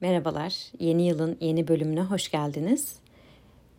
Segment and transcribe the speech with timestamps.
[0.00, 2.96] Merhabalar, yeni yılın yeni bölümüne hoş geldiniz.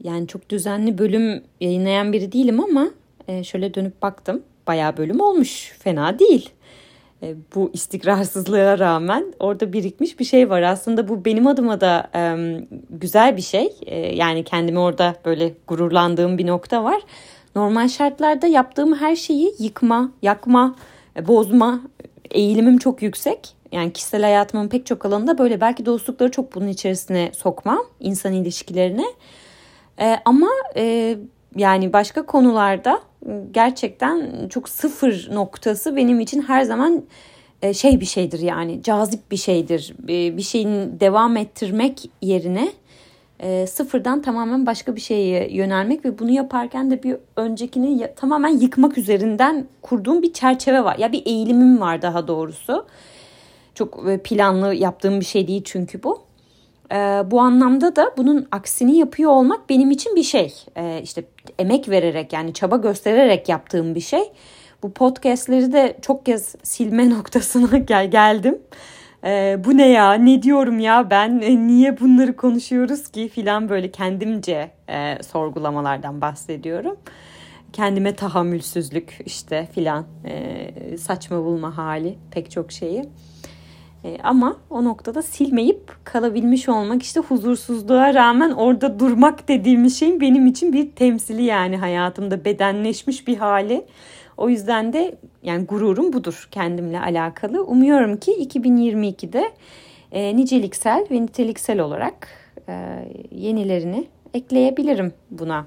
[0.04, 2.88] Yani çok düzenli bölüm yayınlayan biri değilim ama
[3.28, 4.44] e, şöyle dönüp baktım.
[4.68, 6.50] Bayağı bölüm olmuş, fena değil.
[7.24, 10.62] E, bu istikrarsızlığa rağmen orada birikmiş bir şey var.
[10.62, 12.10] Aslında bu benim adıma da
[12.90, 13.76] güzel bir şey.
[13.86, 17.02] E, yani kendimi orada böyle gururlandığım bir nokta var.
[17.56, 20.76] Normal şartlarda yaptığım her şeyi yıkma, yakma,
[21.28, 21.82] bozma
[22.32, 27.32] eğilimim çok yüksek yani kişisel hayatımın pek çok alanında böyle belki dostlukları çok bunun içerisine
[27.38, 29.06] sokmam insan ilişkilerine.
[30.00, 31.18] Ee, ama e,
[31.56, 33.02] yani başka konularda
[33.52, 37.04] gerçekten çok sıfır noktası benim için her zaman
[37.62, 39.94] e, şey bir şeydir yani cazip bir şeydir.
[40.04, 42.72] E, bir şeyin devam ettirmek yerine
[43.40, 48.98] e, sıfırdan tamamen başka bir şeye yönelmek ve bunu yaparken de bir öncekini tamamen yıkmak
[48.98, 50.98] üzerinden kurduğum bir çerçeve var.
[50.98, 52.86] Ya bir eğilimim var daha doğrusu.
[53.80, 56.22] Çok e, planlı yaptığım bir şey değil çünkü bu.
[56.92, 56.96] E,
[57.32, 60.54] bu anlamda da bunun aksini yapıyor olmak benim için bir şey.
[60.76, 61.24] E, işte
[61.60, 64.32] emek vererek yani çaba göstererek yaptığım bir şey.
[64.84, 68.58] Bu podcastleri de çok kez silme noktasına gel geldim.
[69.24, 73.92] E, bu ne ya ne diyorum ya ben e, niye bunları konuşuyoruz ki filan böyle
[73.92, 76.98] kendimce e, sorgulamalardan bahsediyorum.
[77.74, 83.10] Kendime tahammülsüzlük işte filan e, saçma bulma hali pek çok şeyi.
[84.04, 90.48] E, ama o noktada silmeyip kalabilmiş olmak işte huzursuzluğa rağmen orada durmak dediğimiz şeyin benim
[90.48, 93.86] için bir temsili yani hayatımda bedenleşmiş bir hali.
[94.38, 97.64] O yüzden de yani gururum budur kendimle alakalı.
[97.64, 99.52] Umuyorum ki 2022'de
[100.12, 102.28] e, niceliksel ve niteliksel olarak
[102.70, 105.66] e, yenilerini ekleyebilirim buna.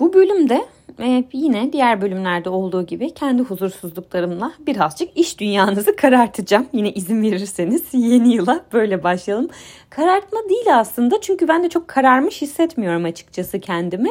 [0.00, 0.64] Bu bölümde
[1.00, 6.66] e, yine diğer bölümlerde olduğu gibi kendi huzursuzluklarımla birazcık iş dünyanızı karartacağım.
[6.72, 9.48] Yine izin verirseniz yeni yıla böyle başlayalım.
[9.90, 14.10] Karartma değil aslında çünkü ben de çok kararmış hissetmiyorum açıkçası kendimi.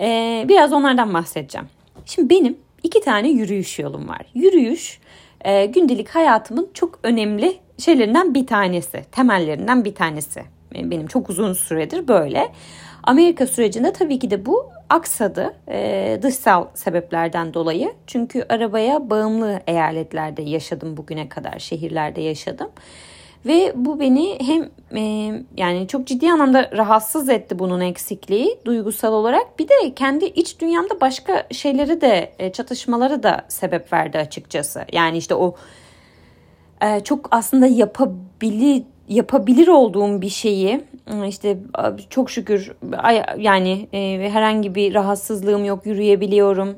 [0.00, 1.68] E, biraz onlardan bahsedeceğim.
[2.06, 4.26] Şimdi benim iki tane yürüyüş yolum var.
[4.34, 5.00] Yürüyüş
[5.44, 10.40] e, gündelik hayatımın çok önemli şeylerinden bir tanesi, temellerinden bir tanesi.
[10.74, 12.52] E, benim çok uzun süredir böyle.
[13.02, 17.92] Amerika sürecinde tabii ki de bu aksadı e, dışsal sebeplerden dolayı.
[18.06, 22.68] Çünkü arabaya bağımlı eyaletlerde yaşadım bugüne kadar, şehirlerde yaşadım.
[23.46, 29.58] Ve bu beni hem e, yani çok ciddi anlamda rahatsız etti bunun eksikliği duygusal olarak.
[29.58, 34.84] Bir de kendi iç dünyamda başka şeyleri de e, çatışmaları da sebep verdi açıkçası.
[34.92, 35.54] Yani işte o
[36.82, 40.84] e, çok aslında yapabilir yapabilir olduğum bir şeyi
[41.28, 41.58] işte
[42.10, 42.72] çok şükür
[43.38, 46.76] yani e, herhangi bir rahatsızlığım yok yürüyebiliyorum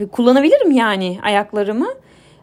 [0.00, 1.88] e, kullanabilirim yani ayaklarımı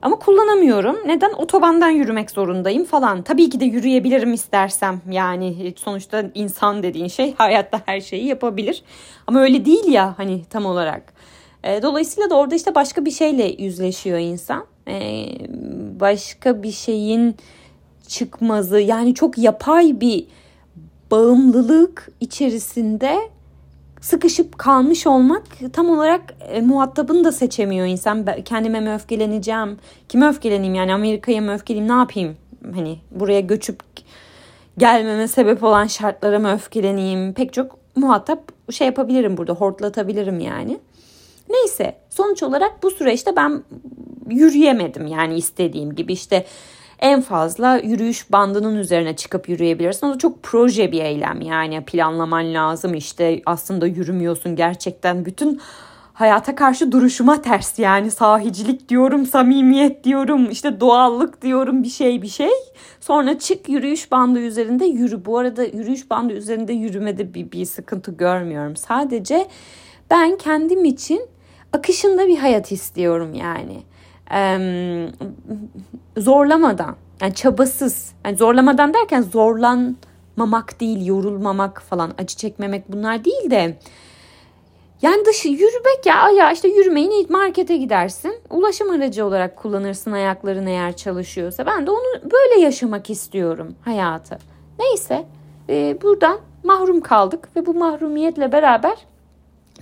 [0.01, 0.97] ama kullanamıyorum.
[1.05, 1.33] Neden?
[1.33, 3.21] Otobandan yürümek zorundayım falan.
[3.21, 5.01] Tabii ki de yürüyebilirim istersem.
[5.11, 8.83] Yani sonuçta insan dediğin şey hayatta her şeyi yapabilir.
[9.27, 11.13] Ama öyle değil ya hani tam olarak.
[11.63, 14.65] E, dolayısıyla da orada işte başka bir şeyle yüzleşiyor insan.
[15.99, 17.35] Başka bir şeyin
[18.07, 20.27] çıkmazı yani çok yapay bir
[21.11, 23.19] bağımlılık içerisinde
[24.01, 28.25] sıkışıp kalmış olmak tam olarak e, muhatabını da seçemiyor insan.
[28.27, 29.77] Ben kendime mi öfkeleneceğim?
[30.09, 31.93] Kime öfkeleneyim yani Amerika'ya mı öfkeleyeyim?
[31.93, 32.37] Ne yapayım?
[32.75, 33.79] Hani buraya göçüp
[34.77, 37.33] gelmeme sebep olan şartlara mı öfkeleneyim?
[37.33, 40.79] Pek çok muhatap şey yapabilirim burada hortlatabilirim yani.
[41.49, 43.63] Neyse sonuç olarak bu süreçte ben
[44.29, 46.45] yürüyemedim yani istediğim gibi işte
[46.99, 50.07] en fazla yürüyüş bandının üzerine çıkıp yürüyebilirsin.
[50.07, 55.61] O da çok proje bir eylem yani planlaman lazım işte aslında yürümüyorsun gerçekten bütün
[56.13, 62.27] hayata karşı duruşuma ters yani sahicilik diyorum, samimiyet diyorum, işte doğallık diyorum bir şey bir
[62.27, 62.51] şey.
[62.99, 65.25] Sonra çık yürüyüş bandı üzerinde yürü.
[65.25, 68.75] Bu arada yürüyüş bandı üzerinde yürümede bir, bir sıkıntı görmüyorum.
[68.75, 69.47] Sadece
[70.09, 71.21] ben kendim için
[71.73, 73.83] akışında bir hayat istiyorum yani
[76.17, 83.77] zorlamadan yani çabasız yani zorlamadan derken zorlanmamak değil yorulmamak falan acı çekmemek bunlar değil de
[85.01, 88.35] yani dışı yürümek ya ya işte yürümeyin markete gidersin.
[88.49, 91.65] Ulaşım aracı olarak kullanırsın ayakların eğer çalışıyorsa.
[91.65, 94.37] Ben de onu böyle yaşamak istiyorum hayatı.
[94.79, 95.25] Neyse
[95.69, 98.97] e, buradan mahrum kaldık ve bu mahrumiyetle beraber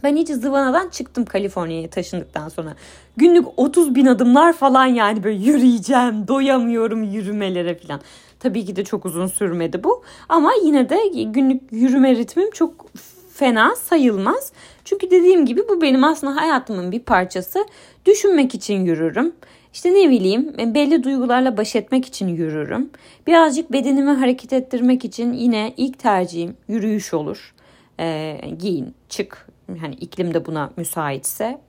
[0.04, 2.76] ben iyice zıvanadan çıktım Kaliforniya'ya taşındıktan sonra.
[3.18, 8.02] Günlük 30 bin adımlar falan yani böyle yürüyeceğim, doyamıyorum yürümelere falan.
[8.40, 10.04] Tabii ki de çok uzun sürmedi bu.
[10.30, 12.86] Ama yine de günlük yürüme ritmim çok
[13.34, 14.52] fena sayılmaz.
[14.86, 17.66] Çünkü dediğim gibi bu benim aslında hayatımın bir parçası.
[18.06, 19.34] Düşünmek için yürürüm.
[19.74, 22.90] İşte ne bileyim e, belli duygularla baş etmek için yürürüm.
[23.28, 27.54] Birazcık bedenimi hareket ettirmek için yine ilk tercihim yürüyüş olur.
[28.00, 29.48] E, giyin, çık.
[29.80, 31.60] Hani iklim de buna müsaitse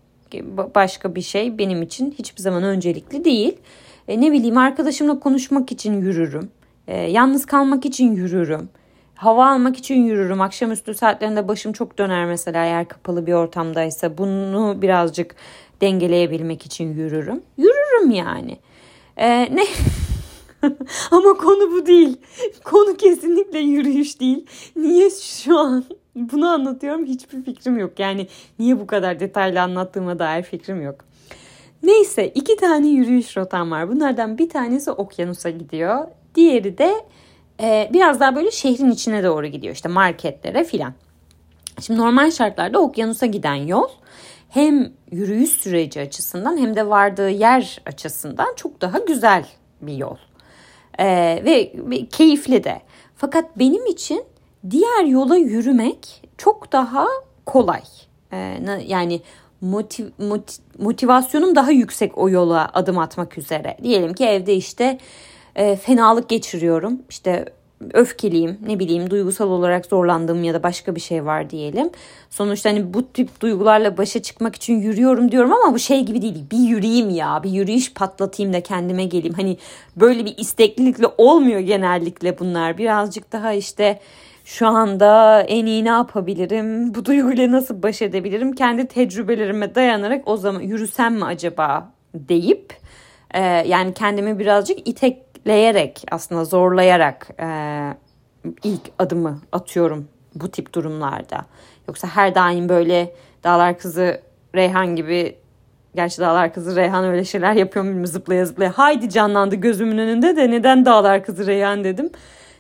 [0.75, 3.57] başka bir şey benim için hiçbir zaman öncelikli değil.
[4.09, 6.51] E, ne bileyim arkadaşımla konuşmak için yürürüm.
[6.89, 8.69] E, yalnız kalmak için yürürüm.
[9.15, 10.41] Hava almak için yürürüm.
[10.41, 14.19] Akşamüstü saatlerinde başım çok döner mesela eğer kapalı bir ortamdaysa.
[14.19, 15.35] Bunu birazcık
[15.81, 17.43] dengeleyebilmek için yürürüm.
[17.57, 18.59] Yürürüm yani.
[19.17, 19.67] Ee, ne?
[21.11, 22.17] Ama konu bu değil.
[22.65, 24.47] Konu kesinlikle yürüyüş değil.
[24.77, 25.85] Niye şu an
[26.17, 27.99] bunu anlatıyorum hiçbir fikrim yok.
[27.99, 28.27] Yani
[28.59, 31.05] niye bu kadar detaylı anlattığıma dair fikrim yok.
[31.83, 33.89] Neyse iki tane yürüyüş rotam var.
[33.89, 36.07] Bunlardan bir tanesi okyanusa gidiyor.
[36.35, 36.95] Diğeri de
[37.63, 39.75] e, biraz daha böyle şehrin içine doğru gidiyor.
[39.75, 40.95] İşte marketlere filan.
[41.81, 43.89] Şimdi normal şartlarda okyanusa giden yol
[44.49, 49.47] hem yürüyüş süreci açısından hem de vardığı yer açısından çok daha güzel
[49.81, 50.17] bir yol.
[50.99, 51.07] Ee,
[51.45, 52.83] ve, ve keyifli de.
[53.17, 54.25] Fakat benim için
[54.71, 57.07] diğer yola yürümek çok daha
[57.47, 57.83] kolay.
[58.33, 59.21] Ee, yani
[59.61, 63.77] motiv, motiv, motivasyonum daha yüksek o yola adım atmak üzere.
[63.83, 64.99] Diyelim ki evde işte
[65.57, 67.03] e, fenalık geçiriyorum.
[67.11, 67.45] İşte
[67.93, 71.91] öfkeliyim, ne bileyim duygusal olarak zorlandığım ya da başka bir şey var diyelim.
[72.31, 76.45] Sonuçta hani bu tip duygularla başa çıkmak için yürüyorum diyorum ama bu şey gibi değil.
[76.53, 79.35] Bir yürüyeyim ya, bir yürüyüş patlatayım da kendime geleyim.
[79.35, 79.57] Hani
[79.97, 82.79] böyle bir isteklilikle olmuyor genellikle bunlar.
[82.79, 84.01] Birazcık daha işte
[84.47, 86.95] şu anda en iyi ne yapabilirim?
[86.95, 88.53] Bu duyguyla nasıl baş edebilirim?
[88.53, 92.75] Kendi tecrübelerime dayanarak o zaman yürüsem mi acaba deyip
[93.35, 97.49] e, yani kendimi birazcık itek leyerek aslında zorlayarak e,
[98.65, 101.47] ilk adımı atıyorum bu tip durumlarda.
[101.89, 103.15] Yoksa her daim böyle
[103.45, 104.21] Dağlar Kızı
[104.55, 105.37] Reyhan gibi
[105.95, 108.73] Gerçi Dağlar Kızı Reyhan öyle şeyler yapıyor mu zıplaya zıplaya.
[108.79, 112.11] Haydi canlandı gözümün önünde de neden Dağlar Kızı Reyhan dedim.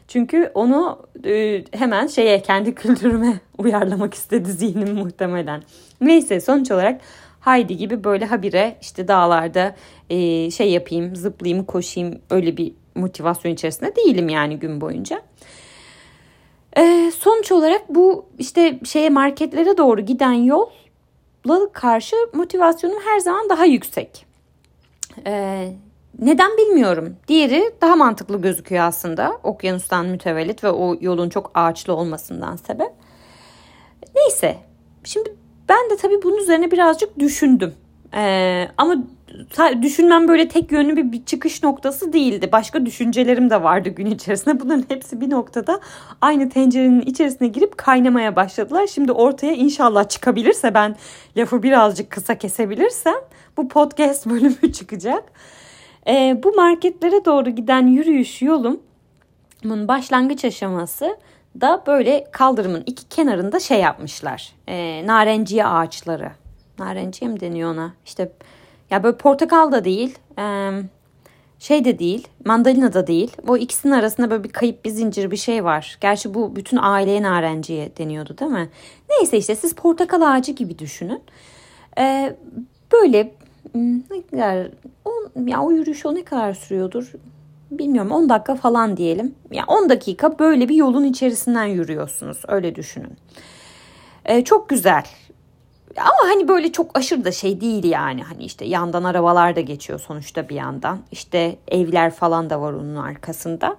[0.09, 5.63] Çünkü onu e, hemen şeye kendi kültürüme uyarlamak istedi zihnim muhtemelen.
[6.01, 7.01] Neyse sonuç olarak
[7.47, 9.77] Haydi gibi böyle habire işte dağlarda
[10.11, 15.23] e, şey yapayım, zıplayayım, koşayım öyle bir motivasyon içerisinde değilim yani gün boyunca.
[16.77, 23.65] E, sonuç olarak bu işte şeye marketlere doğru giden yolla karşı motivasyonum her zaman daha
[23.65, 24.27] yüksek.
[25.27, 25.69] E,
[26.19, 27.17] neden bilmiyorum.
[27.29, 29.39] Diğeri daha mantıklı gözüküyor aslında.
[29.43, 32.93] Okyanustan mütevellit ve o yolun çok ağaçlı olmasından sebep.
[34.15, 34.57] Neyse.
[35.05, 35.35] Şimdi
[35.69, 37.75] ben de tabii bunun üzerine birazcık düşündüm.
[38.15, 38.97] Ee, ama
[39.83, 42.49] düşünmem böyle tek yönlü bir, bir çıkış noktası değildi.
[42.53, 44.61] Başka düşüncelerim de vardı gün içerisinde.
[44.61, 45.81] Bunların hepsi bir noktada
[46.21, 48.87] aynı tencerenin içerisine girip kaynamaya başladılar.
[48.87, 50.97] Şimdi ortaya inşallah çıkabilirse ben
[51.37, 53.17] lafı birazcık kısa kesebilirsem
[53.57, 55.25] bu podcast bölümü çıkacak.
[56.09, 58.81] Ee, bu marketlere doğru giden yürüyüş yolum
[59.65, 61.17] bunun başlangıç aşaması
[61.61, 64.53] da böyle kaldırımın iki kenarında şey yapmışlar.
[64.69, 66.31] E, narenciye ağaçları.
[66.79, 67.93] Narenciye mi deniyor ona?
[68.07, 68.33] İşte
[68.91, 70.19] ya böyle portakal da değil.
[70.39, 70.71] E,
[71.59, 72.29] şey de değil.
[72.45, 73.37] Mandalina da değil.
[73.49, 75.99] O ikisinin arasında böyle bir kayıp bir zincir bir şey var.
[76.01, 78.69] Gerçi bu bütün aileye narenciye deniyordu değil mi?
[79.11, 81.23] Neyse işte siz portakal ağacı gibi düşünün.
[81.99, 82.37] E,
[82.93, 83.35] böyle
[83.75, 84.69] ne kadar
[85.05, 85.11] o,
[85.47, 87.13] ya o yürüyüş o ne kadar sürüyordur?
[87.71, 89.35] bilmiyorum 10 dakika falan diyelim.
[89.51, 92.43] Yani 10 dakika böyle bir yolun içerisinden yürüyorsunuz.
[92.49, 93.17] Öyle düşünün.
[94.25, 95.05] Ee, çok güzel.
[95.97, 98.23] Ama hani böyle çok aşırı da şey değil yani.
[98.23, 100.99] Hani işte yandan arabalar da geçiyor sonuçta bir yandan.
[101.13, 103.77] İşte evler falan da var onun arkasında.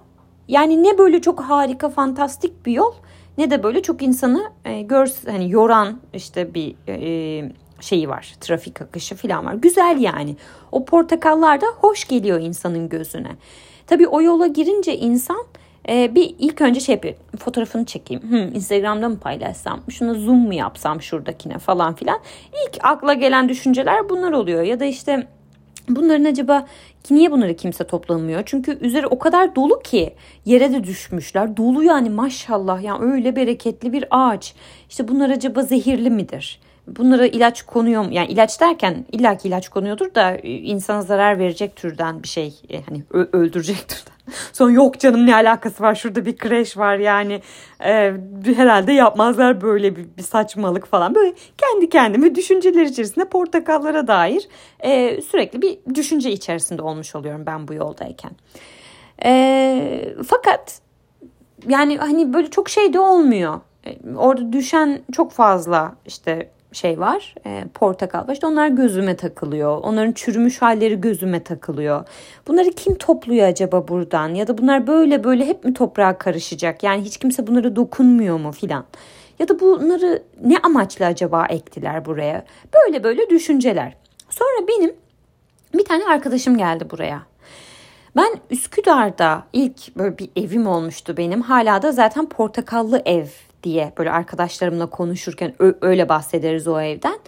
[0.48, 2.92] Yani ne böyle çok harika, fantastik bir yol
[3.38, 8.34] ne de böyle çok insanı e, gör hani yoran işte bir e, şeyi var.
[8.40, 9.54] Trafik akışı falan var.
[9.54, 10.36] Güzel yani.
[10.72, 13.30] O portakallar da hoş geliyor insanın gözüne.
[13.86, 15.44] Tabii o yola girince insan
[15.88, 17.14] e, bir ilk önce şey yapıyor.
[17.38, 18.22] Fotoğrafını çekeyim.
[18.22, 19.80] Hmm, Instagram'da mı paylaşsam?
[19.90, 22.18] Şuna zoom mu yapsam şuradakine falan filan.
[22.52, 24.62] İlk akla gelen düşünceler bunlar oluyor.
[24.62, 25.26] Ya da işte
[25.88, 26.66] bunların acaba
[27.10, 28.42] niye bunları kimse toplamıyor?
[28.46, 31.56] Çünkü üzeri o kadar dolu ki yere de düşmüşler.
[31.56, 34.54] Dolu yani maşallah yani öyle bereketli bir ağaç.
[34.90, 36.60] İşte bunlar acaba zehirli midir?
[36.96, 38.08] Bunlara ilaç konuyor mu?
[38.12, 42.60] Yani ilaç derken illaki ilaç konuyordur da e, insana zarar verecek türden bir şey.
[42.70, 43.02] E, hani
[43.32, 44.18] öldürecek türden.
[44.52, 47.42] Sonra yok canım ne alakası var şurada bir kreş var yani
[47.84, 48.12] e,
[48.56, 51.14] herhalde yapmazlar böyle bir, bir saçmalık falan.
[51.14, 54.48] Böyle kendi kendime düşünceler içerisinde portakallara dair
[54.80, 58.30] e, sürekli bir düşünce içerisinde olmuş oluyorum ben bu yoldayken.
[59.24, 60.80] E, fakat
[61.68, 63.60] yani hani böyle çok şey de olmuyor.
[63.86, 67.34] E, orada düşen çok fazla işte şey var.
[67.46, 68.32] E, portakal var.
[68.32, 69.78] İşte onlar gözüme takılıyor.
[69.82, 72.04] Onların çürümüş halleri gözüme takılıyor.
[72.48, 74.34] Bunları kim topluyor acaba buradan?
[74.34, 76.82] Ya da bunlar böyle böyle hep mi toprağa karışacak?
[76.82, 78.84] Yani hiç kimse bunlara dokunmuyor mu filan?
[79.38, 82.44] Ya da bunları ne amaçla acaba ektiler buraya?
[82.74, 83.96] Böyle böyle düşünceler.
[84.30, 84.94] Sonra benim
[85.74, 87.22] bir tane arkadaşım geldi buraya.
[88.16, 91.42] Ben Üsküdar'da ilk böyle bir evim olmuştu benim.
[91.42, 93.26] Hala da zaten portakallı ev
[93.62, 97.18] diye böyle arkadaşlarımla konuşurken öyle bahsederiz o evden.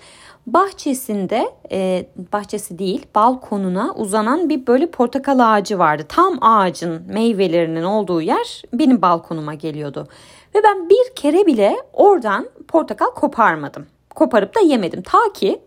[0.46, 6.02] Bahçesinde e, bahçesi değil balkonuna uzanan bir böyle portakal ağacı vardı.
[6.08, 10.08] Tam ağacın meyvelerinin olduğu yer benim balkonuma geliyordu.
[10.54, 13.87] Ve ben bir kere bile oradan portakal koparmadım.
[14.14, 15.02] Koparıp da yemedim.
[15.02, 15.60] Ta ki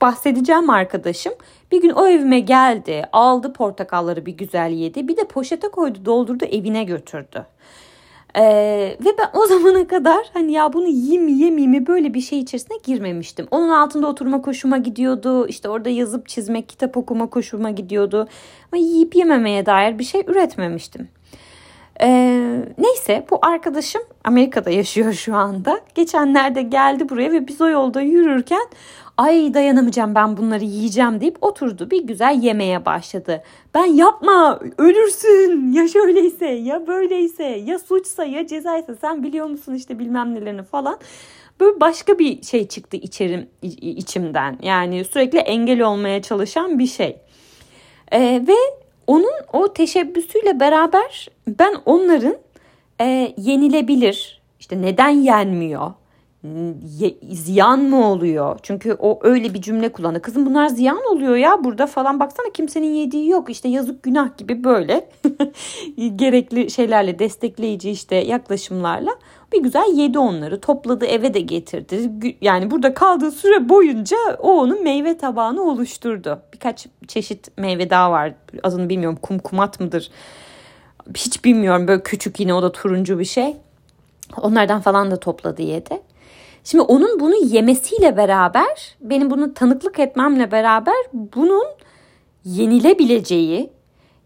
[0.00, 1.32] bahsedeceğim arkadaşım
[1.72, 5.08] bir gün o evime geldi, aldı portakalları bir güzel yedi.
[5.08, 7.46] Bir de poşete koydu, doldurdu, evine götürdü.
[8.36, 12.20] Ee, ve ben o zamana kadar hani ya bunu yiyeyim mi yemeyeyim mi böyle bir
[12.20, 13.46] şey içerisine girmemiştim.
[13.50, 15.46] Onun altında oturma koşuma gidiyordu.
[15.46, 18.28] İşte orada yazıp çizmek, kitap okuma koşuma gidiyordu.
[18.72, 21.08] Ama yiyip yememeye dair bir şey üretmemiştim.
[22.02, 25.80] Ee, neyse bu arkadaşım Amerika'da yaşıyor şu anda.
[25.94, 28.66] Geçenlerde geldi buraya ve biz o yolda yürürken
[29.20, 33.42] ay dayanamayacağım ben bunları yiyeceğim deyip oturdu bir güzel yemeye başladı.
[33.74, 39.98] Ben yapma ölürsün ya şöyleyse ya böyleyse ya suçsa ya cezaysa sen biliyor musun işte
[39.98, 40.98] bilmem nelerini falan.
[41.60, 47.16] Böyle başka bir şey çıktı içerim içimden yani sürekli engel olmaya çalışan bir şey.
[48.12, 48.56] Ee, ve
[49.06, 52.36] onun o teşebbüsüyle beraber ben onların
[53.00, 55.92] e, yenilebilir işte neden yenmiyor
[57.30, 58.58] ziyan mı oluyor?
[58.62, 60.22] Çünkü o öyle bir cümle kullandı.
[60.22, 63.50] Kızım bunlar ziyan oluyor ya burada falan baksana kimsenin yediği yok.
[63.50, 65.10] İşte yazık günah gibi böyle
[66.16, 69.10] gerekli şeylerle destekleyici işte yaklaşımlarla
[69.52, 70.60] bir güzel yedi onları.
[70.60, 72.10] Topladı eve de getirdi.
[72.40, 76.42] Yani burada kaldığı süre boyunca o onun meyve tabağını oluşturdu.
[76.52, 78.32] Birkaç çeşit meyve daha var.
[78.62, 80.10] Adını bilmiyorum kumkumat mıdır?
[81.16, 83.56] Hiç bilmiyorum böyle küçük yine o da turuncu bir şey.
[84.36, 86.09] Onlardan falan da topladı yedi.
[86.64, 91.66] Şimdi onun bunu yemesiyle beraber benim bunu tanıklık etmemle beraber bunun
[92.44, 93.70] yenilebileceği,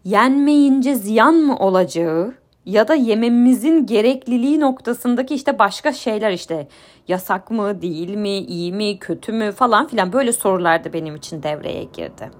[0.03, 2.33] yenmeyince ziyan mı olacağı
[2.65, 6.67] ya da yememizin gerekliliği noktasındaki işte başka şeyler işte
[7.07, 11.43] yasak mı, değil mi, iyi mi, kötü mü falan filan böyle sorular da benim için
[11.43, 12.31] devreye girdi.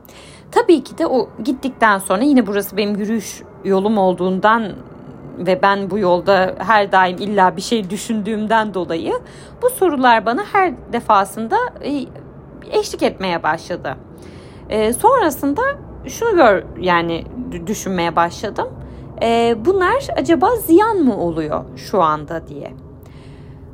[0.51, 4.71] Tabii ki de o gittikten sonra yine burası benim yürüyüş yolum olduğundan
[5.37, 9.13] ve ben bu yolda her daim illa bir şey düşündüğümden dolayı
[9.61, 12.05] bu sorular bana her defasında e,
[12.71, 13.95] eşlik etmeye başladı.
[14.69, 15.61] E, sonrasında
[16.07, 17.23] şunu gör yani
[17.67, 18.67] düşünmeye başladım.
[19.21, 22.73] E, bunlar acaba ziyan mı oluyor şu anda diye.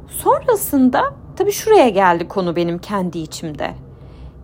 [0.08, 3.72] Sonrasında tabii şuraya geldi konu benim kendi içimde.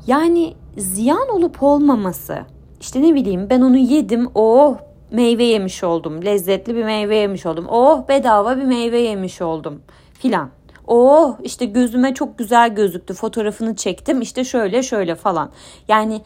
[0.07, 2.38] Yani ziyan olup olmaması
[2.79, 4.77] işte ne bileyim ben onu yedim oh
[5.12, 6.26] meyve yemiş oldum.
[6.26, 7.66] Lezzetli bir meyve yemiş oldum.
[7.70, 9.82] Oh bedava bir meyve yemiş oldum
[10.14, 10.50] filan.
[10.88, 13.14] Oh işte gözüme çok güzel gözüktü.
[13.14, 14.22] Fotoğrafını çektim.
[14.22, 15.50] işte şöyle şöyle falan.
[15.88, 16.22] Yani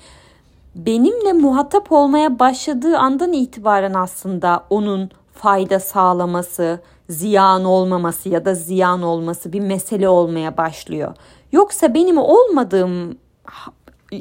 [0.75, 9.01] benimle muhatap olmaya başladığı andan itibaren aslında onun fayda sağlaması, ziyan olmaması ya da ziyan
[9.01, 11.15] olması bir mesele olmaya başlıyor.
[11.51, 13.17] Yoksa benim olmadığım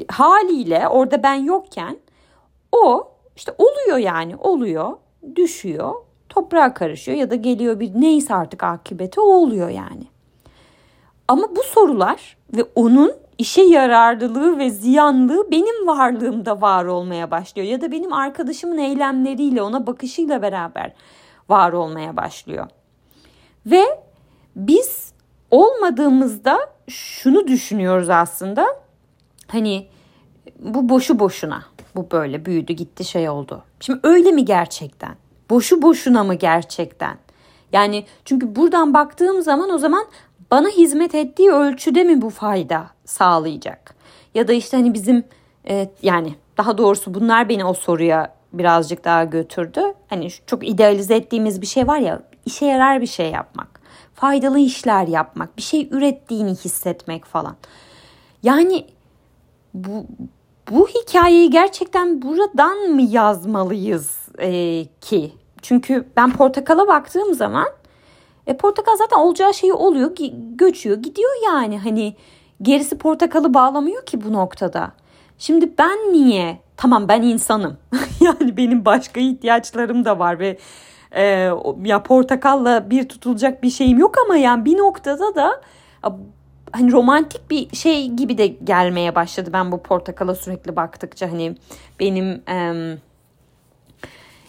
[0.09, 1.97] haliyle orada ben yokken
[2.71, 3.10] o
[3.41, 4.97] işte oluyor yani oluyor,
[5.35, 5.93] düşüyor,
[6.29, 10.07] toprağa karışıyor ya da geliyor bir neyse artık akıbeti o oluyor yani.
[11.27, 17.67] Ama bu sorular ve onun işe yararlılığı ve ziyanlığı benim varlığımda var olmaya başlıyor.
[17.67, 20.93] Ya da benim arkadaşımın eylemleriyle ona bakışıyla beraber
[21.49, 22.67] var olmaya başlıyor.
[23.65, 23.83] Ve
[24.55, 25.13] biz
[25.51, 28.65] olmadığımızda şunu düşünüyoruz aslında.
[29.47, 29.87] Hani
[30.59, 31.70] bu boşu boşuna.
[31.95, 33.63] Bu böyle büyüdü gitti şey oldu.
[33.79, 35.15] Şimdi öyle mi gerçekten?
[35.49, 37.17] Boşu boşuna mı gerçekten?
[37.73, 40.05] Yani çünkü buradan baktığım zaman o zaman
[40.51, 43.95] bana hizmet ettiği ölçüde mi bu fayda sağlayacak?
[44.33, 45.23] Ya da işte hani bizim
[45.69, 49.81] e, yani daha doğrusu bunlar beni o soruya birazcık daha götürdü.
[50.07, 53.81] Hani çok idealize ettiğimiz bir şey var ya işe yarar bir şey yapmak.
[54.13, 57.55] Faydalı işler yapmak, bir şey ürettiğini hissetmek falan.
[58.43, 58.85] Yani
[59.73, 60.05] bu
[60.71, 65.31] bu hikayeyi gerçekten buradan mı yazmalıyız e, ki?
[65.61, 67.67] Çünkü ben portakala baktığım zaman
[68.47, 70.11] e, portakal zaten olacağı şeyi oluyor,
[70.55, 71.79] göçüyor, gidiyor yani.
[71.79, 72.15] Hani
[72.61, 74.91] gerisi portakalı bağlamıyor ki bu noktada.
[75.37, 76.59] Şimdi ben niye?
[76.77, 77.77] Tamam ben insanım.
[78.21, 80.57] yani benim başka ihtiyaçlarım da var ve
[81.15, 81.23] e,
[81.83, 85.61] ya portakalla bir tutulacak bir şeyim yok ama yani bir noktada da
[86.71, 91.55] hani romantik bir şey gibi de gelmeye başladı ben bu portakala sürekli baktıkça hani
[91.99, 92.97] benim e,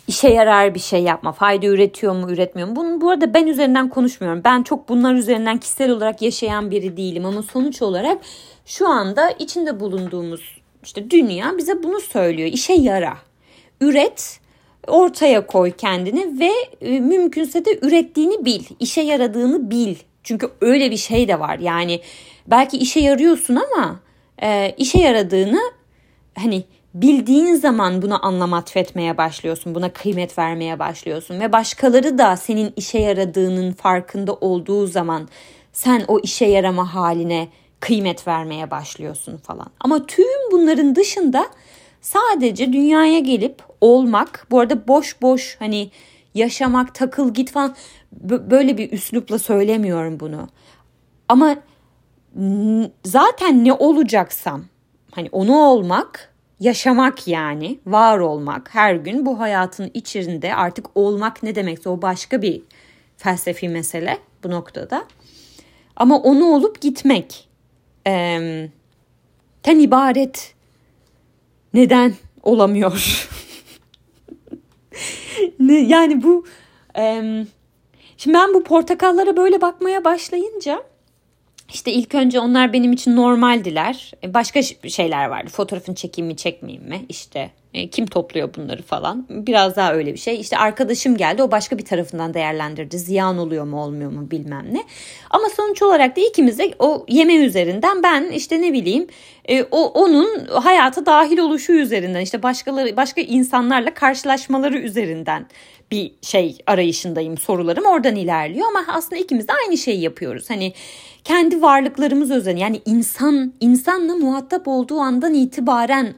[0.08, 2.76] işe yarar bir şey yapma, fayda üretiyor mu, üretmiyor mu?
[2.76, 4.40] Bunun bu arada ben üzerinden konuşmuyorum.
[4.44, 8.18] Ben çok bunlar üzerinden kişisel olarak yaşayan biri değilim ama sonuç olarak
[8.66, 12.48] şu anda içinde bulunduğumuz işte dünya bize bunu söylüyor.
[12.52, 13.16] İşe yara.
[13.80, 14.40] Üret,
[14.86, 19.96] ortaya koy kendini ve e, mümkünse de ürettiğini bil, işe yaradığını bil.
[20.24, 21.58] Çünkü öyle bir şey de var.
[21.58, 22.00] Yani
[22.46, 24.00] belki işe yarıyorsun ama
[24.42, 25.60] e, işe yaradığını
[26.38, 26.64] hani
[26.94, 29.74] bildiğin zaman buna anlam atfetmeye başlıyorsun.
[29.74, 31.40] Buna kıymet vermeye başlıyorsun.
[31.40, 35.28] Ve başkaları da senin işe yaradığının farkında olduğu zaman
[35.72, 37.48] sen o işe yarama haline
[37.80, 39.70] kıymet vermeye başlıyorsun falan.
[39.80, 41.46] Ama tüm bunların dışında
[42.00, 45.90] sadece dünyaya gelip olmak, bu arada boş boş hani
[46.34, 47.74] yaşamak, takıl git falan
[48.20, 50.48] böyle bir üslupla söylemiyorum bunu.
[51.28, 51.56] Ama
[53.04, 54.64] zaten ne olacaksam
[55.10, 61.54] hani onu olmak, yaşamak yani, var olmak her gün bu hayatın içinde artık olmak ne
[61.54, 62.62] demekse o başka bir
[63.16, 65.04] felsefi mesele bu noktada.
[65.96, 67.48] Ama onu olup gitmek
[68.06, 68.38] e,
[69.62, 70.54] ten ibaret
[71.74, 73.28] neden olamıyor?
[75.68, 76.44] yani bu
[76.98, 77.22] e,
[78.22, 80.82] şimdi ben bu portakallara böyle bakmaya başlayınca
[81.72, 84.12] işte ilk önce onlar benim için normaldiler.
[84.24, 85.50] E, başka şeyler vardı.
[85.50, 87.04] Fotoğrafını çekeyim mi çekmeyeyim mi?
[87.08, 89.26] İşte e, kim topluyor bunları falan.
[89.30, 90.40] Biraz daha öyle bir şey.
[90.40, 92.98] İşte arkadaşım geldi o başka bir tarafından değerlendirdi.
[92.98, 94.82] Ziyan oluyor mu olmuyor mu bilmem ne.
[95.30, 99.06] Ama sonuç olarak da ikimiz de o yeme üzerinden ben işte ne bileyim
[99.48, 105.46] e, o onun hayata dahil oluşu üzerinden işte başkaları başka insanlarla karşılaşmaları üzerinden
[105.90, 110.50] bir şey arayışındayım sorularım oradan ilerliyor ama aslında ikimiz de aynı şeyi yapıyoruz.
[110.50, 110.72] Hani
[111.24, 116.14] kendi varlıklarımız özel yani insan insanla muhatap olduğu andan itibaren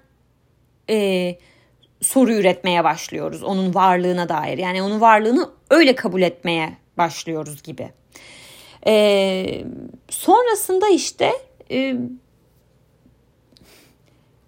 [0.90, 1.36] e,
[2.00, 4.58] soru üretmeye başlıyoruz onun varlığına dair.
[4.58, 7.90] Yani onun varlığını öyle kabul etmeye başlıyoruz gibi.
[8.86, 9.64] E,
[10.08, 11.32] sonrasında işte
[11.70, 11.96] e,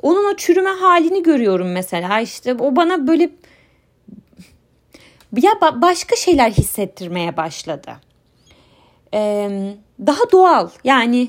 [0.02, 3.30] onun o çürüme halini görüyorum mesela işte o bana böyle
[5.36, 8.05] ya başka şeyler hissettirmeye başladı.
[9.14, 9.74] Ee,
[10.06, 10.70] daha doğal.
[10.84, 11.28] Yani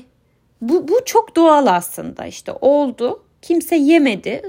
[0.60, 2.26] bu, bu çok doğal aslında.
[2.26, 4.42] İşte oldu kimse yemedi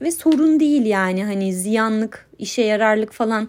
[0.00, 1.24] ve sorun değil yani.
[1.24, 3.48] Hani ziyanlık işe yararlık falan.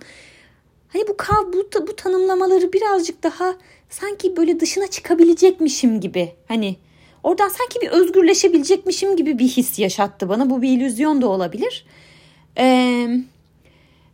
[0.88, 1.18] Hani bu
[1.54, 3.56] bu, bu tanımlamaları birazcık daha
[3.90, 6.32] sanki böyle dışına çıkabilecekmişim gibi.
[6.48, 6.76] Hani
[7.24, 10.50] oradan sanki bir özgürleşebilecekmişim gibi bir his yaşattı bana.
[10.50, 11.86] Bu bir illüzyon da olabilir.
[12.58, 13.08] Ee,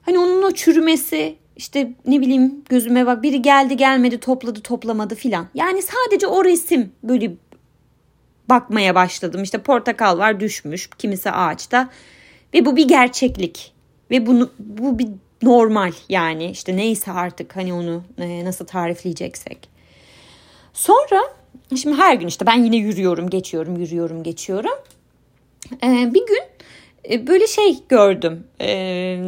[0.02, 5.48] hani onun o çürümesi işte ne bileyim gözüme bak biri geldi gelmedi topladı toplamadı filan.
[5.54, 7.32] Yani sadece o resim böyle
[8.50, 9.44] bakmaya başladım.
[9.44, 11.90] İşte portakal var düşmüş kimisi ağaçta
[12.54, 13.74] ve bu bir gerçeklik
[14.12, 15.08] ve bunu bu bir
[15.42, 19.70] normal yani işte neyse artık hani onu e, nasıl tarifleyeceksek.
[20.74, 21.22] Sonra
[21.76, 24.80] şimdi her gün işte ben yine yürüyorum geçiyorum yürüyorum geçiyorum.
[25.84, 26.44] Ee, bir gün
[27.28, 28.44] böyle şey gördüm.
[28.62, 29.20] Ee,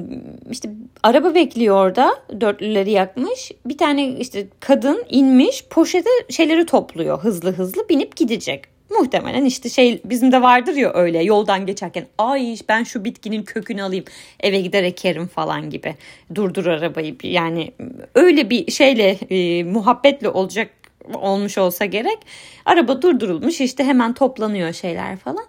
[0.51, 0.69] işte
[1.03, 2.15] araba bekliyor orada.
[2.41, 3.51] Dörtlüleri yakmış.
[3.65, 8.63] Bir tane işte kadın inmiş poşete şeyleri topluyor hızlı hızlı binip gidecek.
[8.99, 13.83] Muhtemelen işte şey bizim de vardır ya öyle yoldan geçerken ay ben şu bitkinin kökünü
[13.83, 14.05] alayım
[14.39, 15.95] eve gider ekerim falan gibi
[16.35, 17.71] durdur arabayı yani
[18.15, 20.69] öyle bir şeyle e, muhabbetle olacak
[21.13, 22.17] olmuş olsa gerek
[22.65, 25.45] araba durdurulmuş işte hemen toplanıyor şeyler falan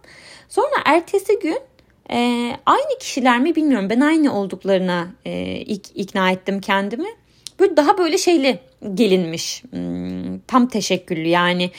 [0.49, 1.59] sonra ertesi gün
[2.11, 2.17] e,
[2.67, 3.91] aynı kişiler mi bilmiyorum.
[3.91, 7.09] Ben aynı olduklarına e, ik, ikna ettim kendimi.
[7.61, 8.59] Böyle daha böyle şeyli
[8.95, 9.63] gelinmiş.
[9.71, 11.71] Hmm, tam teşekküllü yani.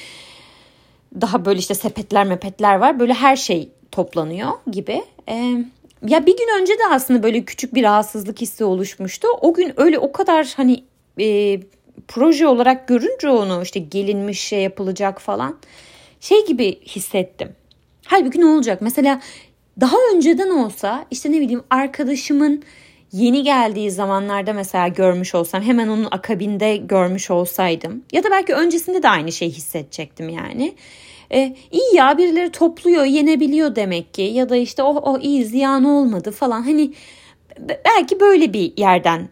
[1.21, 2.99] Daha böyle işte sepetler mepetler var.
[2.99, 5.03] Böyle her şey toplanıyor gibi.
[5.29, 5.33] E,
[6.07, 9.27] ya bir gün önce de aslında böyle küçük bir rahatsızlık hissi oluşmuştu.
[9.41, 10.83] O gün öyle o kadar hani
[11.19, 11.59] e,
[12.07, 15.57] proje olarak görünce onu işte gelinmiş şey yapılacak falan
[16.19, 17.55] şey gibi hissettim.
[18.05, 18.81] Halbuki ne olacak?
[18.81, 19.21] Mesela
[19.81, 22.63] daha önceden olsa işte ne bileyim arkadaşımın
[23.11, 29.03] yeni geldiği zamanlarda mesela görmüş olsam hemen onun akabinde görmüş olsaydım ya da belki öncesinde
[29.03, 30.75] de aynı şeyi hissedecektim yani.
[31.31, 35.45] Ee, iyi ya birileri topluyor yenebiliyor demek ki ya da işte o, oh, oh iyi
[35.45, 36.93] ziyan olmadı falan hani
[37.85, 39.29] belki böyle bir yerden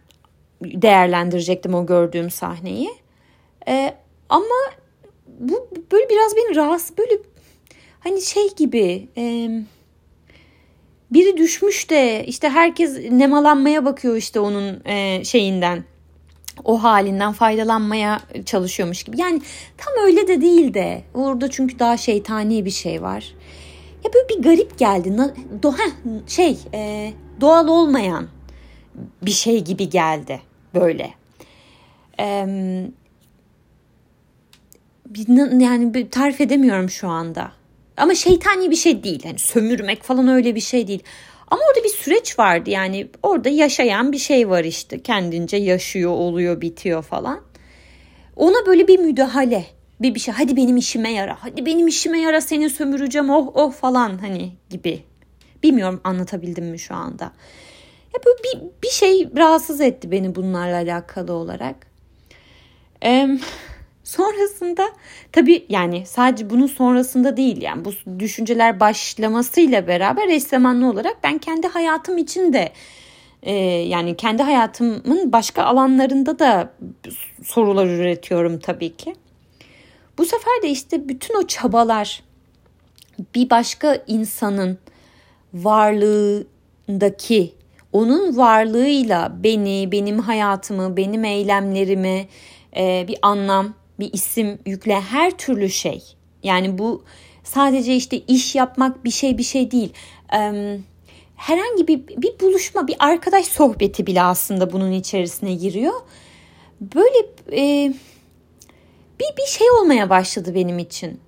[0.62, 2.90] değerlendirecektim o gördüğüm sahneyi.
[3.68, 3.94] Ee,
[4.30, 4.46] ama
[5.28, 7.18] bu böyle biraz beni rahatsız böyle
[8.00, 9.08] hani şey gibi...
[9.18, 9.50] E,
[11.12, 15.84] biri düşmüş de işte herkes nemalanmaya bakıyor işte onun e, şeyinden
[16.64, 19.22] o halinden faydalanmaya çalışıyormuş gibi.
[19.22, 19.42] Yani
[19.78, 23.34] tam öyle de değil de orada çünkü daha şeytani bir şey var.
[24.04, 25.34] Ya böyle bir garip geldi.
[25.64, 25.76] Doğa
[26.28, 28.28] şey e, doğal olmayan
[29.22, 30.42] bir şey gibi geldi
[30.76, 31.14] böyle.
[32.20, 32.26] E,
[35.60, 37.52] yani tarif edemiyorum şu anda.
[37.98, 39.22] Ama şeytani bir şey değil.
[39.24, 41.04] Yani sömürmek falan öyle bir şey değil.
[41.48, 46.62] Ama orada bir süreç vardı yani orada yaşayan bir şey var işte kendince yaşıyor oluyor
[46.62, 47.42] bitiyor falan.
[48.36, 49.66] Ona böyle bir müdahale
[50.02, 53.72] bir bir şey hadi benim işime yara hadi benim işime yara seni sömüreceğim oh oh
[53.74, 55.04] falan hani gibi.
[55.64, 57.24] Bilmiyorum anlatabildim mi şu anda.
[58.14, 61.76] Ya böyle bir, bir şey rahatsız etti beni bunlarla alakalı olarak.
[63.04, 63.40] Ee,
[64.12, 64.90] Sonrasında
[65.32, 71.38] tabii yani sadece bunun sonrasında değil yani bu düşünceler başlamasıyla beraber eş zamanlı olarak ben
[71.38, 72.72] kendi hayatım için de
[73.44, 76.74] e, yani kendi hayatımın başka alanlarında da
[77.44, 79.16] sorular üretiyorum tabii ki.
[80.18, 82.24] Bu sefer de işte bütün o çabalar
[83.36, 84.78] bir başka insanın
[85.54, 87.54] varlığındaki
[87.94, 92.28] onun varlığıyla beni, benim hayatımı, benim eylemlerimi
[92.78, 96.04] e, bir anlam bir isim yükle her türlü şey.
[96.44, 97.04] Yani bu
[97.44, 99.94] sadece işte iş yapmak bir şey bir şey değil.
[101.36, 105.94] Herhangi bir, bir buluşma, bir arkadaş sohbeti bile aslında bunun içerisine giriyor.
[106.82, 107.18] Böyle
[107.52, 107.94] e,
[109.20, 111.20] bir, bir şey olmaya başladı benim için.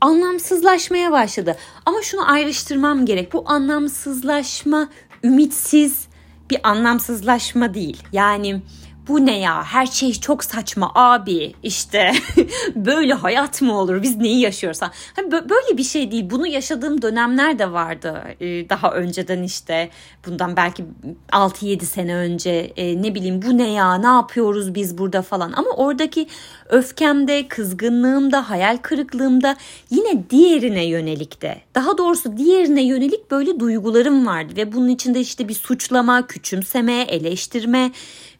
[0.00, 1.56] Anlamsızlaşmaya başladı.
[1.86, 3.32] Ama şunu ayrıştırmam gerek.
[3.32, 4.88] Bu anlamsızlaşma
[5.24, 6.08] ümitsiz
[6.50, 8.02] bir anlamsızlaşma değil.
[8.12, 8.62] Yani
[9.10, 9.64] bu ne ya?
[9.64, 12.12] Her şey çok saçma abi işte.
[12.74, 14.02] Böyle hayat mı olur?
[14.02, 14.80] Biz neyi yaşıyoruz?
[15.16, 16.30] Hani böyle bir şey değil.
[16.30, 19.90] Bunu yaşadığım dönemler de vardı ee, daha önceden işte.
[20.26, 20.84] Bundan belki
[21.32, 23.94] 6-7 sene önce e, ne bileyim bu ne ya?
[23.94, 25.20] Ne yapıyoruz biz burada?
[25.22, 25.52] falan.
[25.52, 26.26] Ama oradaki
[26.68, 29.56] öfkemde kızgınlığımda hayal kırıklığımda
[29.90, 34.52] yine diğerine yönelik de daha doğrusu diğerine yönelik böyle duygularım vardı.
[34.56, 37.92] Ve bunun içinde işte bir suçlama küçümseme eleştirme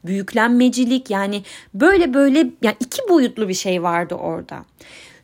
[0.05, 1.43] büyüklenmecilik yani
[1.75, 4.65] böyle böyle yani iki boyutlu bir şey vardı orada.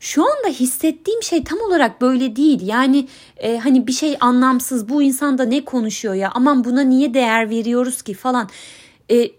[0.00, 2.60] Şu anda hissettiğim şey tam olarak böyle değil.
[2.62, 7.14] Yani e, hani bir şey anlamsız bu insan da ne konuşuyor ya aman buna niye
[7.14, 8.48] değer veriyoruz ki falan.
[9.10, 9.30] E,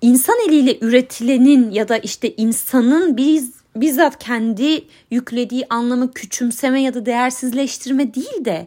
[0.00, 7.06] insan eliyle üretilenin ya da işte insanın biz bizzat kendi yüklediği anlamı küçümseme ya da
[7.06, 8.66] değersizleştirme değil de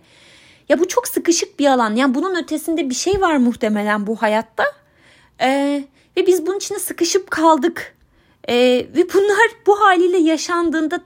[0.69, 1.95] ya bu çok sıkışık bir alan.
[1.95, 4.63] Yani bunun ötesinde bir şey var muhtemelen bu hayatta
[5.41, 5.83] ee,
[6.17, 7.95] ve biz bunun içine sıkışıp kaldık.
[8.49, 8.55] Ee,
[8.95, 11.01] ve bunlar bu haliyle yaşandığında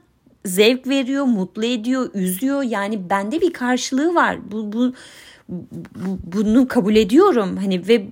[0.45, 2.63] zevk veriyor, mutlu ediyor, üzüyor.
[2.63, 4.51] Yani bende bir karşılığı var.
[4.51, 4.93] Bu, bu,
[5.49, 7.57] bu bunu kabul ediyorum.
[7.57, 8.05] Hani ve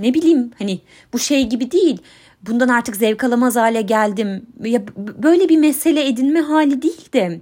[0.00, 0.80] ne bileyim hani
[1.12, 1.98] bu şey gibi değil.
[2.42, 4.46] Bundan artık zevk alamaz hale geldim.
[4.64, 4.82] Ya
[5.22, 7.40] böyle bir mesele edinme hali değil de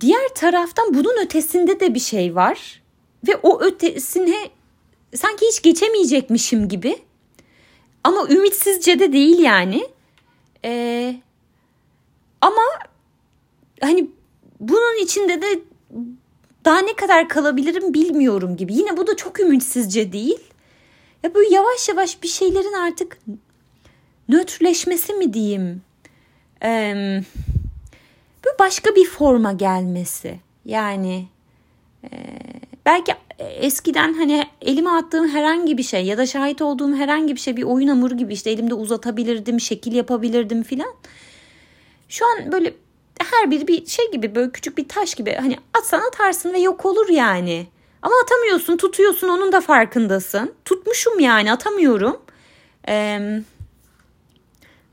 [0.00, 2.82] diğer taraftan bunun ötesinde de bir şey var
[3.28, 4.36] ve o ötesine
[5.14, 6.98] sanki hiç geçemeyecekmişim gibi.
[8.04, 9.88] Ama ümitsizce de değil yani.
[10.64, 11.16] Ee,
[12.40, 12.62] ama
[13.80, 14.10] hani
[14.60, 15.60] bunun içinde de
[16.64, 18.74] daha ne kadar kalabilirim bilmiyorum gibi.
[18.74, 20.38] Yine bu da çok ümitsizce değil.
[21.22, 23.18] Ya böyle yavaş yavaş bir şeylerin artık
[24.28, 25.82] nötrleşmesi mi diyeyim?
[26.62, 27.22] Ee,
[28.44, 30.40] böyle başka bir forma gelmesi.
[30.64, 31.26] Yani
[32.04, 32.08] e,
[32.86, 33.14] belki
[33.44, 37.62] eskiden hani elime attığım herhangi bir şey ya da şahit olduğum herhangi bir şey bir
[37.62, 40.94] oyun hamuru gibi işte elimde uzatabilirdim, şekil yapabilirdim filan.
[42.08, 42.74] Şu an böyle
[43.32, 46.86] her biri bir şey gibi böyle küçük bir taş gibi hani atsan atarsın ve yok
[46.86, 47.66] olur yani.
[48.02, 50.54] Ama atamıyorsun, tutuyorsun onun da farkındasın.
[50.64, 52.22] Tutmuşum yani atamıyorum.
[52.88, 53.42] Eee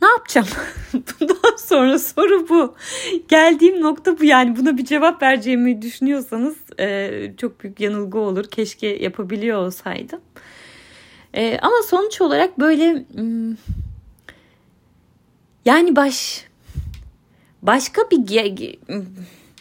[0.10, 0.48] yapacağım?
[0.94, 2.76] Bundan sonra soru bu.
[3.28, 8.46] Geldiğim nokta bu yani buna bir cevap vereceğimi düşünüyorsanız e, çok büyük yanılgı olur.
[8.46, 10.22] Keşke yapabiliyor olsaydım.
[11.34, 13.56] E, ama sonuç olarak böyle hmm,
[15.66, 16.46] yani baş
[17.62, 18.78] başka bir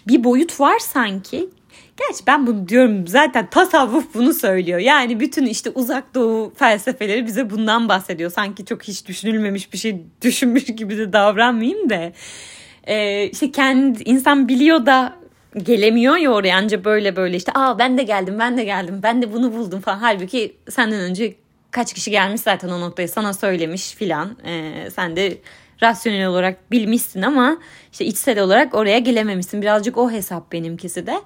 [0.09, 1.49] bir boyut var sanki.
[1.97, 4.79] Gerçi ben bunu diyorum zaten tasavvuf bunu söylüyor.
[4.79, 8.31] Yani bütün işte uzak doğu felsefeleri bize bundan bahsediyor.
[8.31, 12.13] Sanki çok hiç düşünülmemiş bir şey düşünmüş gibi de davranmayayım da.
[12.87, 15.17] Ee, işte kendi insan biliyor da
[15.63, 19.23] gelemiyor ya oraya anca böyle böyle işte aa ben de geldim ben de geldim ben
[19.23, 19.99] de bunu buldum falan.
[19.99, 21.35] Halbuki senden önce
[21.71, 24.37] kaç kişi gelmiş zaten o noktaya sana söylemiş filan.
[24.47, 25.39] Ee, sen de
[25.83, 27.59] rasyonel olarak bilmişsin ama
[27.93, 29.63] işte içsel olarak oraya gelememişsin.
[29.63, 31.21] Birazcık o hesap benimkisi de.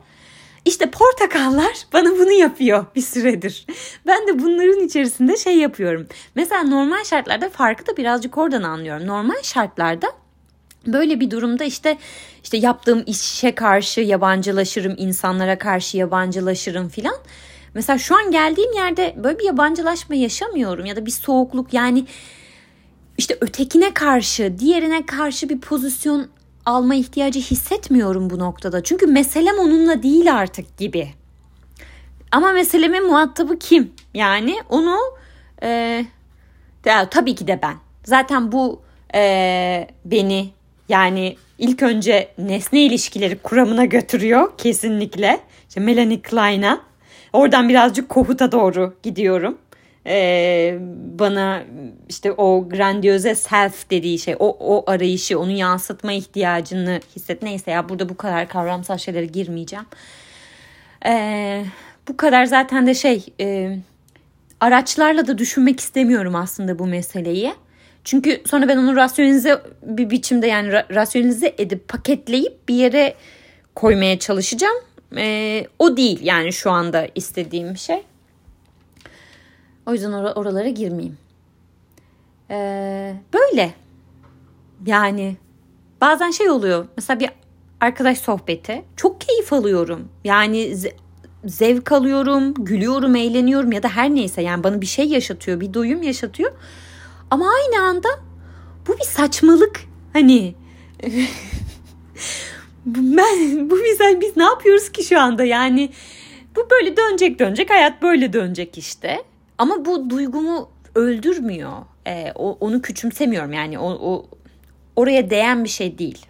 [0.64, 3.66] İşte portakallar bana bunu yapıyor bir süredir.
[4.06, 6.06] Ben de bunların içerisinde şey yapıyorum.
[6.34, 9.06] Mesela normal şartlarda farkı da birazcık oradan anlıyorum.
[9.06, 10.06] Normal şartlarda
[10.86, 11.98] Böyle bir durumda işte
[12.42, 17.16] işte yaptığım işe karşı yabancılaşırım, insanlara karşı yabancılaşırım filan.
[17.74, 22.04] Mesela şu an geldiğim yerde böyle bir yabancılaşma yaşamıyorum ya da bir soğukluk yani
[23.18, 26.28] işte ötekine karşı, diğerine karşı bir pozisyon
[26.70, 28.82] alma ihtiyacı hissetmiyorum bu noktada.
[28.82, 31.08] Çünkü meselem onunla değil artık gibi.
[32.32, 33.92] Ama meselemin muhatabı kim?
[34.14, 34.96] Yani onu
[35.62, 35.68] e,
[36.84, 37.74] ya, tabii ki de ben.
[38.04, 38.82] Zaten bu
[39.14, 40.50] e, beni
[40.88, 45.40] yani ilk önce nesne ilişkileri kuramına götürüyor kesinlikle.
[45.68, 46.80] İşte Melanie Klein'a.
[47.32, 49.58] Oradan birazcık Kohut'a doğru gidiyorum.
[50.06, 50.78] Ee,
[51.18, 51.62] bana
[52.08, 57.42] işte o grandiyoze self dediği şey, o, o arayışı, onu yansıtma ihtiyacını hisset.
[57.42, 59.86] Neyse ya burada bu kadar kavramsal şeylere girmeyeceğim.
[61.06, 61.64] Ee,
[62.08, 63.76] bu kadar zaten de şey e,
[64.60, 67.54] araçlarla da düşünmek istemiyorum aslında bu meseleyi.
[68.04, 73.14] Çünkü sonra ben onu rasyonize bir biçimde yani rasyonize edip paketleyip bir yere
[73.74, 74.76] koymaya çalışacağım.
[75.16, 78.02] Ee, o değil yani şu anda istediğim şey.
[79.86, 81.18] O yüzden or- oralara girmeyeyim.
[82.50, 83.74] Ee, böyle.
[84.86, 85.36] Yani
[86.00, 86.86] bazen şey oluyor.
[86.96, 87.30] Mesela bir
[87.80, 88.84] arkadaş sohbeti.
[88.96, 90.08] Çok keyif alıyorum.
[90.24, 90.94] Yani ze-
[91.44, 94.42] zevk alıyorum, gülüyorum, eğleniyorum ya da her neyse.
[94.42, 96.52] Yani bana bir şey yaşatıyor, bir duyum yaşatıyor.
[97.30, 98.08] Ama aynı anda
[98.88, 99.80] bu bir saçmalık.
[100.12, 100.54] Hani
[102.86, 105.90] ben bu bizden biz ne yapıyoruz ki şu anda yani
[106.56, 109.22] bu böyle dönecek dönecek hayat böyle dönecek işte.
[109.60, 111.72] Ama bu duygumu öldürmüyor.
[112.06, 114.26] Ee, o, onu küçümsemiyorum yani o, o
[114.96, 116.26] oraya değen bir şey değil.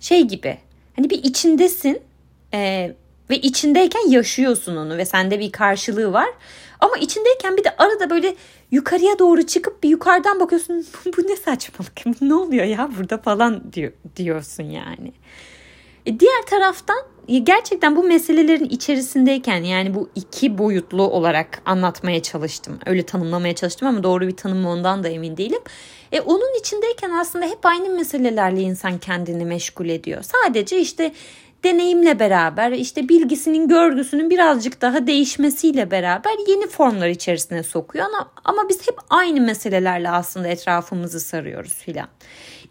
[0.00, 0.58] Şey gibi
[0.96, 2.02] hani bir içindesin
[2.54, 2.92] e,
[3.30, 6.28] ve içindeyken yaşıyorsun onu ve sende bir karşılığı var.
[6.80, 8.34] Ama içindeyken bir de arada böyle
[8.70, 13.92] yukarıya doğru çıkıp bir yukarıdan bakıyorsun bu ne saçmalık ne oluyor ya burada falan diyor,
[14.16, 15.12] diyorsun yani.
[16.10, 22.78] E diğer taraftan e, gerçekten bu meselelerin içerisindeyken yani bu iki boyutlu olarak anlatmaya çalıştım.
[22.86, 25.60] Öyle tanımlamaya çalıştım ama doğru bir tanım ondan da emin değilim.
[26.12, 30.22] E onun içindeyken aslında hep aynı meselelerle insan kendini meşgul ediyor.
[30.22, 31.12] Sadece işte
[31.64, 38.68] deneyimle beraber işte bilgisinin görgüsünün birazcık daha değişmesiyle beraber yeni formlar içerisine sokuyor ama, ama
[38.68, 42.08] biz hep aynı meselelerle aslında etrafımızı sarıyoruz filan.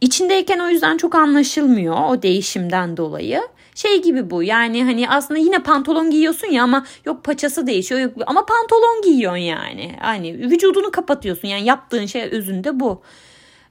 [0.01, 3.41] İçindeyken o yüzden çok anlaşılmıyor o değişimden dolayı.
[3.75, 8.13] Şey gibi bu yani hani aslında yine pantolon giyiyorsun ya ama yok paçası değişiyor yok
[8.27, 9.95] ama pantolon giyiyorsun yani.
[9.99, 13.01] Hani vücudunu kapatıyorsun yani yaptığın şey özünde bu.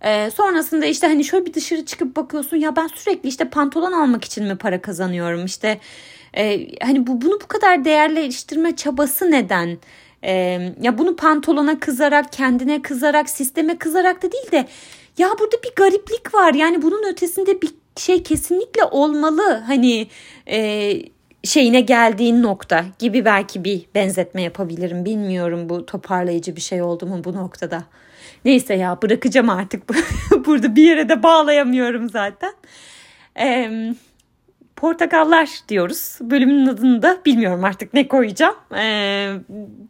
[0.04, 4.24] Ee, sonrasında işte hani şöyle bir dışarı çıkıp bakıyorsun ya ben sürekli işte pantolon almak
[4.24, 5.80] için mi para kazanıyorum işte
[6.36, 9.78] e, hani bu bunu bu kadar değerleştirme çabası neden?
[10.24, 10.32] E,
[10.82, 14.68] ya bunu pantolona kızarak kendine kızarak sisteme kızarak da değil de
[15.18, 20.08] ya burada bir gariplik var yani bunun ötesinde bir şey kesinlikle olmalı hani
[20.46, 20.92] e,
[21.44, 27.24] şeyine geldiğin nokta gibi belki bir benzetme yapabilirim bilmiyorum bu toparlayıcı bir şey oldu mu
[27.24, 27.84] bu noktada.
[28.44, 29.82] Neyse ya bırakacağım artık.
[30.46, 32.52] Burada bir yere de bağlayamıyorum zaten.
[33.40, 33.70] Ee,
[34.76, 36.18] portakallar diyoruz.
[36.20, 38.56] Bölümün adını da bilmiyorum artık ne koyacağım.
[38.76, 39.32] Ee,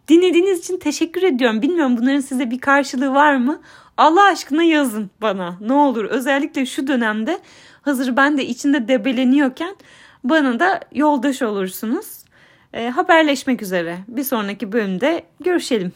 [0.08, 1.62] dinlediğiniz için teşekkür ediyorum.
[1.62, 3.60] Bilmiyorum bunların size bir karşılığı var mı?
[3.98, 6.04] Allah aşkına yazın bana ne olur.
[6.04, 7.38] Özellikle şu dönemde
[7.82, 9.76] hazır ben de içinde debeleniyorken
[10.24, 12.06] bana da yoldaş olursunuz.
[12.72, 13.98] Ee, haberleşmek üzere.
[14.08, 15.92] Bir sonraki bölümde görüşelim.